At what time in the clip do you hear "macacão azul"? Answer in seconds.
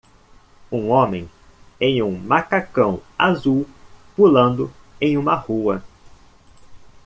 2.17-3.69